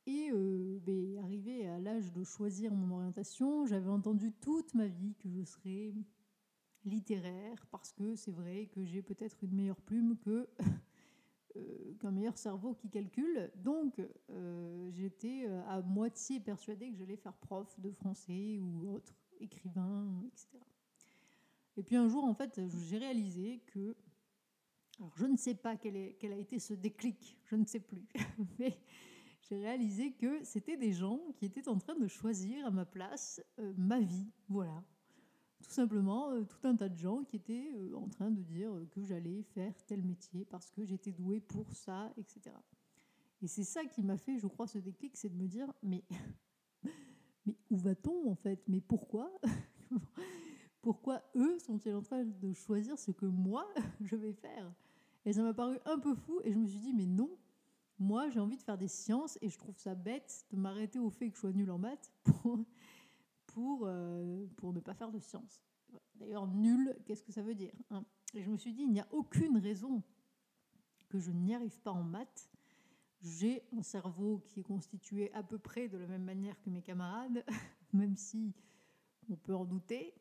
Et 0.06 0.30
euh, 0.32 0.80
ben, 0.86 1.20
arrivé 1.20 1.68
à 1.68 1.80
l'âge 1.80 2.12
de 2.14 2.24
choisir 2.24 2.74
mon 2.74 2.96
orientation, 2.96 3.66
j'avais 3.66 3.90
entendu 3.90 4.32
toute 4.42 4.74
ma 4.74 4.88
vie 4.88 5.16
que 5.16 5.30
je 5.30 5.44
serais 5.44 5.94
littéraire 6.86 7.66
parce 7.68 7.92
que 7.92 8.16
c'est 8.16 8.32
vrai 8.32 8.68
que 8.74 8.86
j'ai 8.86 9.02
peut-être 9.02 9.44
une 9.44 9.54
meilleure 9.54 9.82
plume 9.82 10.16
euh, 11.56 11.94
qu'un 12.00 12.12
meilleur 12.12 12.38
cerveau 12.38 12.74
qui 12.74 12.90
calcule. 12.90 13.52
Donc 13.58 14.02
j'étais 14.90 15.46
à 15.68 15.82
moitié 15.82 16.40
persuadée 16.40 16.92
que 16.92 16.98
j'allais 16.98 17.18
faire 17.18 17.38
prof 17.38 17.80
de 17.80 17.92
français 17.92 18.58
ou 18.58 18.96
autre 18.96 19.19
écrivain, 19.40 20.22
etc. 20.28 20.60
Et 21.78 21.84
puis 21.84 21.96
un 21.96 22.08
jour, 22.10 22.24
en 22.26 22.34
fait, 22.34 22.60
j'ai 22.68 22.98
réalisé 22.98 23.62
que, 23.68 23.96
alors 25.00 25.16
je 25.16 25.26
ne 25.26 25.38
sais 25.38 25.56
pas 25.56 25.78
quel, 25.78 25.96
a 25.96 26.38
été 26.38 26.60
ce 26.60 26.74
déclic, 26.74 27.38
je 27.46 27.56
ne 27.56 27.66
sais 27.66 27.80
plus, 27.80 28.06
mais 28.60 28.78
j'ai 29.42 29.58
réalisé 29.58 30.12
que 30.12 30.44
c'était 30.44 30.78
des 30.78 30.92
gens 30.92 31.20
qui 31.38 31.46
étaient 31.46 31.70
en 31.70 31.78
train 31.78 31.96
de 31.96 32.08
choisir 32.08 32.66
à 32.66 32.72
ma 32.72 32.86
place 32.86 33.42
euh, 33.60 33.74
ma 33.78 34.00
vie, 34.00 34.30
voilà. 34.50 34.84
Tout 35.64 35.72
simplement, 35.72 36.32
euh, 36.32 36.44
tout 36.44 36.68
un 36.68 36.76
tas 36.76 36.90
de 36.90 36.98
gens 36.98 37.24
qui 37.24 37.36
étaient 37.36 37.72
euh, 37.76 37.96
en 37.96 38.08
train 38.10 38.32
de 38.32 38.42
dire 38.42 38.72
que 38.92 39.02
j'allais 39.02 39.44
faire 39.44 39.74
tel 39.86 40.04
métier 40.04 40.46
parce 40.46 40.72
que 40.72 40.84
j'étais 40.84 41.12
douée 41.12 41.40
pour 41.40 41.74
ça, 41.74 42.14
etc. 42.18 42.56
Et 43.42 43.48
c'est 43.48 43.64
ça 43.64 43.86
qui 43.86 44.04
m'a 44.04 44.18
fait, 44.18 44.38
je 44.38 44.48
crois, 44.48 44.68
ce 44.68 44.80
déclic, 44.80 45.16
c'est 45.16 45.30
de 45.30 45.36
me 45.36 45.48
dire, 45.48 45.72
mais 45.82 46.04
mais 47.50 47.56
où 47.70 47.78
va-t-on 47.78 48.30
en 48.30 48.36
fait? 48.36 48.62
Mais 48.68 48.82
pourquoi 48.82 49.32
Pourquoi 50.82 51.22
eux 51.36 51.60
sont-ils 51.60 51.94
en 51.94 52.02
train 52.02 52.24
de 52.24 52.54
choisir 52.54 52.98
ce 52.98 53.12
que 53.12 53.26
moi 53.26 53.68
je 54.02 54.16
vais 54.16 54.34
faire? 54.34 54.72
Et 55.26 55.34
ça 55.34 55.44
m'a 55.44 55.54
paru 55.54 55.78
un 55.86 56.00
peu 56.00 56.16
fou 56.16 56.40
et 56.44 56.52
je 56.52 56.58
me 56.58 56.66
suis 56.66 56.80
dit 56.80 56.94
mais 56.94 57.06
non, 57.06 57.30
moi 57.98 58.30
j'ai 58.30 58.40
envie 58.40 58.58
de 58.58 58.62
faire 58.62 58.78
des 58.78 58.88
sciences 58.88 59.38
et 59.42 59.50
je 59.50 59.58
trouve 59.58 59.78
ça 59.78 59.96
bête 59.96 60.46
de 60.52 60.58
m'arrêter 60.58 61.00
au 61.00 61.10
fait 61.10 61.30
que 61.30 61.36
je 61.36 61.42
sois 61.42 61.52
nul 61.52 61.70
en 61.72 61.78
maths 61.78 62.12
pour, 62.24 62.60
pour, 63.48 63.84
euh, 63.86 64.46
pour 64.58 64.74
ne 64.74 64.80
pas 64.80 64.94
faire 64.94 65.12
de 65.12 65.20
sciences. 65.20 65.62
D'ailleurs, 66.16 66.48
nul, 66.48 66.96
qu'est-ce 67.06 67.24
que 67.24 67.32
ça 67.32 67.42
veut 67.42 67.56
dire 67.56 67.74
hein? 67.90 68.06
Et 68.36 68.44
je 68.44 68.50
me 68.52 68.58
suis 68.58 68.74
dit, 68.74 68.84
il 68.84 68.92
n'y 68.92 69.00
a 69.00 69.08
aucune 69.12 69.58
raison 69.58 70.04
que 71.10 71.20
je 71.20 71.32
n'y 71.32 71.56
arrive 71.56 71.80
pas 71.80 71.92
en 71.92 72.04
maths 72.04 72.48
j'ai 73.22 73.64
un 73.78 73.84
cerveau 73.84 74.42
qui 74.46 74.62
est 74.62 74.64
constitué 74.64 75.32
à 75.34 75.44
peu 75.44 75.58
près 75.58 75.90
de 75.90 75.98
la 75.98 76.08
même 76.08 76.24
manière 76.24 76.60
que 76.62 76.70
mes 76.70 76.82
camarades, 76.82 77.44
même 77.94 78.16
si 78.16 78.54
on 79.30 79.36
peut 79.36 79.56
en 79.56 79.66
douter. 79.66 80.14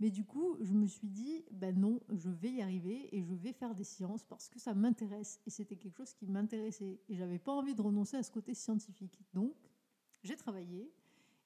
Mais 0.00 0.10
du 0.10 0.24
coup, 0.24 0.56
je 0.60 0.74
me 0.74 0.86
suis 0.86 1.08
dit, 1.08 1.44
ben 1.52 1.78
non, 1.78 2.00
je 2.08 2.28
vais 2.28 2.50
y 2.50 2.62
arriver 2.62 3.08
et 3.14 3.22
je 3.22 3.34
vais 3.34 3.52
faire 3.52 3.74
des 3.74 3.84
sciences 3.84 4.24
parce 4.24 4.48
que 4.48 4.58
ça 4.58 4.74
m'intéresse. 4.74 5.40
Et 5.46 5.50
c'était 5.50 5.76
quelque 5.76 5.96
chose 5.96 6.12
qui 6.12 6.26
m'intéressait. 6.26 7.00
Et 7.08 7.14
j'avais 7.14 7.38
pas 7.38 7.52
envie 7.52 7.74
de 7.74 7.82
renoncer 7.82 8.16
à 8.16 8.22
ce 8.24 8.30
côté 8.32 8.54
scientifique. 8.54 9.20
Donc, 9.32 9.54
j'ai 10.24 10.34
travaillé 10.34 10.92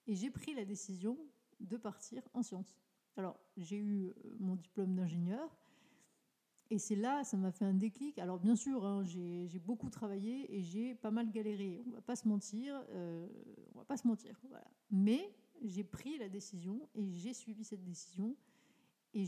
et 0.07 0.15
j'ai 0.15 0.31
pris 0.31 0.55
la 0.55 0.65
décision 0.65 1.19
de 1.61 1.77
partir 1.77 2.23
en 2.33 2.43
sciences. 2.43 2.79
Alors, 3.17 3.39
j'ai 3.57 3.77
eu 3.77 4.07
euh, 4.07 4.15
mon 4.39 4.57
diplôme 4.57 4.95
d'ingénieur, 4.95 5.55
et 6.71 6.79
c'est 6.79 6.97
là, 6.97 7.23
ça 7.23 7.37
m'a 7.37 7.53
fait 7.53 7.65
un 7.65 7.75
déclic. 7.75 8.19
Alors 8.19 8.39
bien 8.39 8.57
sûr, 8.57 8.85
hein, 8.85 9.05
j'ai 9.05 9.61
beaucoup 9.65 9.89
travaillé 9.89 10.53
et 10.55 10.63
j'ai 10.63 10.95
pas 10.95 11.11
mal 11.11 11.31
galéré. 11.31 11.83
On 11.87 11.91
va 11.91 12.01
pas 12.01 12.17
se 12.17 12.27
mentir, 12.27 12.83
euh, 12.91 13.29
on 13.75 13.79
va 13.79 13.85
pas 13.85 13.97
se 13.97 14.07
mentir. 14.07 14.41
Mais 14.91 15.33
j'ai 15.63 15.85
pris 15.85 16.19
la 16.19 16.29
décision 16.29 16.89
et 16.95 17.09
j'ai 17.11 17.35
suivi 17.35 17.65
cette 17.65 17.85
décision. 17.85 18.37
Et, 19.15 19.25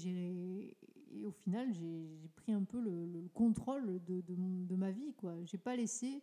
et 1.12 1.24
au 1.24 1.30
final, 1.30 1.72
j'ai 1.72 2.28
pris 2.34 2.52
un 2.52 2.64
peu 2.64 2.80
le, 2.80 3.28
contrôle 3.32 4.02
de, 4.04 4.20
de, 4.20 4.76
ma 4.76 4.90
vie. 4.90 5.14
Je 5.22 5.56
n'ai 5.56 5.62
pas 5.62 5.76
laissé, 5.76 6.20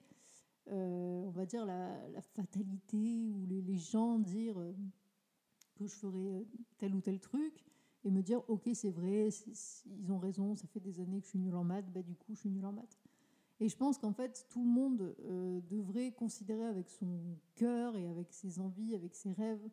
euh, 0.68 1.24
on 1.26 1.32
va 1.32 1.46
dire, 1.46 1.66
la, 1.66 2.22
fatalité 2.22 3.30
ou 3.30 3.46
les, 3.46 3.62
les 3.62 3.78
gens 3.78 4.20
dire 4.20 4.60
euh, 4.60 4.74
que 5.76 5.88
je 5.88 5.96
ferais 5.96 6.46
tel 6.78 6.94
ou 6.94 7.02
tel 7.02 7.20
truc 7.20 7.66
et 8.06 8.12
me 8.12 8.22
dire 8.22 8.42
ok 8.48 8.70
c'est 8.74 8.92
vrai, 8.92 9.30
ils 9.88 10.12
ont 10.12 10.20
raison, 10.20 10.56
ça 10.56 10.68
fait 10.68 10.80
des 10.80 11.00
années 11.00 11.20
que 11.20 11.26
je 11.26 11.32
suis 11.32 11.40
nulle 11.40 11.56
en 11.56 11.64
maths, 11.64 11.92
bah, 11.92 12.02
du 12.02 12.16
coup 12.16 12.34
je 12.34 12.40
suis 12.40 12.50
nulle 12.50 12.66
en 12.66 12.72
maths. 12.72 13.00
Et 13.60 13.70
je 13.70 13.76
pense 13.76 13.98
qu'en 13.98 14.14
fait 14.14 14.46
tout 14.50 14.64
le 14.64 14.70
monde 14.70 15.16
euh, 15.26 15.60
devrait 15.70 16.12
considérer 16.12 16.66
avec 16.66 16.90
son 16.90 17.20
cœur 17.56 17.96
et 17.98 18.08
avec 18.08 18.32
ses 18.32 18.60
envies, 18.60 18.96
avec 18.96 19.16
ses 19.16 19.32
rêves, 19.32 19.68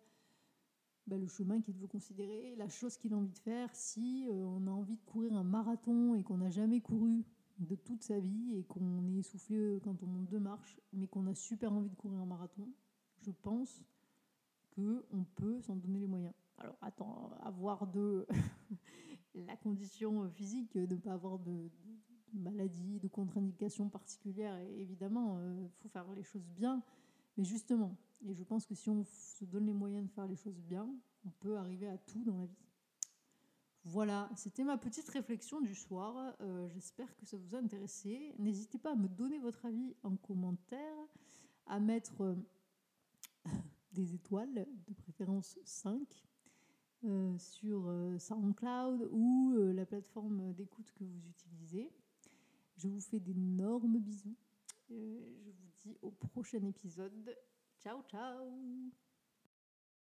bah, 1.06 1.18
le 1.18 1.26
chemin 1.26 1.60
qu'il 1.60 1.74
veut 1.74 1.88
considérer, 1.88 2.54
la 2.56 2.68
chose 2.68 2.96
qu'il 2.96 3.12
a 3.12 3.16
envie 3.16 3.32
de 3.32 3.38
faire. 3.38 3.74
Si 3.74 4.28
euh, 4.30 4.44
on 4.46 4.66
a 4.66 4.70
envie 4.70 4.96
de 4.96 5.04
courir 5.04 5.34
un 5.34 5.44
marathon 5.44 6.14
et 6.14 6.22
qu'on 6.22 6.38
n'a 6.38 6.50
jamais 6.50 6.80
couru 6.80 7.24
de 7.58 7.74
toute 7.74 8.02
sa 8.02 8.18
vie 8.18 8.56
et 8.56 8.64
qu'on 8.64 9.06
est 9.08 9.18
essoufflé 9.18 9.56
euh, 9.56 9.80
quand 9.80 10.02
on 10.02 10.06
monte 10.06 10.28
deux 10.30 10.40
marches, 10.40 10.80
mais 10.92 11.06
qu'on 11.06 11.26
a 11.26 11.34
super 11.34 11.72
envie 11.72 11.90
de 11.90 11.96
courir 11.96 12.20
un 12.20 12.26
marathon, 12.26 12.68
je 13.20 13.30
pense 13.30 13.82
qu'on 14.74 15.24
peut 15.34 15.60
s'en 15.60 15.76
donner 15.76 15.98
les 15.98 16.06
moyens. 16.06 16.34
Alors, 16.62 16.76
attends, 16.80 17.30
avoir 17.42 17.88
de 17.88 18.24
la 19.34 19.56
condition 19.56 20.30
physique, 20.30 20.76
ne 20.76 20.94
pas 20.94 21.12
avoir 21.12 21.40
de, 21.40 21.68
maladie, 22.34 23.00
de 23.00 23.08
contre-indication 23.08 23.88
particulière, 23.88 24.56
évidemment, 24.76 25.40
il 25.40 25.64
euh, 25.64 25.68
faut 25.82 25.88
faire 25.88 26.06
les 26.14 26.22
choses 26.22 26.48
bien. 26.50 26.80
Mais 27.36 27.42
justement, 27.42 27.96
et 28.24 28.32
je 28.32 28.44
pense 28.44 28.64
que 28.64 28.76
si 28.76 28.88
on 28.90 29.02
se 29.02 29.44
donne 29.44 29.66
les 29.66 29.72
moyens 29.72 30.06
de 30.06 30.10
faire 30.12 30.28
les 30.28 30.36
choses 30.36 30.60
bien, 30.60 30.88
on 31.26 31.30
peut 31.40 31.56
arriver 31.56 31.88
à 31.88 31.98
tout 31.98 32.22
dans 32.22 32.38
la 32.38 32.46
vie. 32.46 32.68
Voilà, 33.84 34.30
c'était 34.36 34.62
ma 34.62 34.78
petite 34.78 35.08
réflexion 35.08 35.60
du 35.60 35.74
soir. 35.74 36.36
Euh, 36.40 36.68
j'espère 36.68 37.16
que 37.16 37.26
ça 37.26 37.36
vous 37.36 37.56
a 37.56 37.58
intéressé. 37.58 38.36
N'hésitez 38.38 38.78
pas 38.78 38.92
à 38.92 38.94
me 38.94 39.08
donner 39.08 39.40
votre 39.40 39.66
avis 39.66 39.96
en 40.04 40.14
commentaire, 40.14 40.96
à 41.66 41.80
mettre 41.80 42.20
euh, 42.20 42.36
des 43.92 44.14
étoiles, 44.14 44.68
de 44.86 44.94
préférence 44.94 45.58
5, 45.64 45.98
euh, 47.04 47.36
sur 47.38 47.92
SoundCloud 48.18 49.08
ou 49.10 49.54
la 49.74 49.86
plateforme 49.86 50.52
d'écoute 50.54 50.92
que 50.92 51.04
vous 51.04 51.28
utilisez. 51.28 51.90
Je 52.76 52.88
vous 52.88 53.00
fais 53.00 53.20
d'énormes 53.20 53.98
bisous. 53.98 54.36
je 54.88 55.50
vous 55.50 55.70
dis 55.80 55.96
au 56.02 56.10
prochain 56.10 56.62
épisode. 56.64 57.36
Ciao, 57.80 58.02
ciao 58.02 59.11